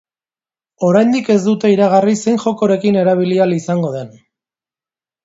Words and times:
Oraindik 0.85 1.27
ez 1.33 1.35
dute 1.47 1.69
iragarri 1.73 2.15
zein 2.23 2.39
jokorekin 2.45 2.97
erabili 3.03 3.39
ahal 3.45 3.55
izango 3.59 3.93
den. 3.97 4.11